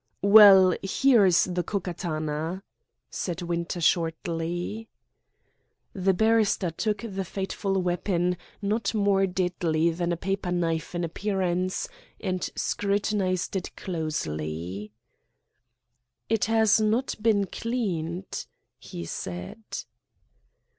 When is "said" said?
3.11-3.43, 19.05-19.61